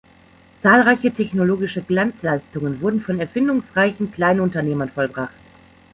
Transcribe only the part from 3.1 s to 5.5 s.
erfindungsreichen Kleinunternehmern vollbracht.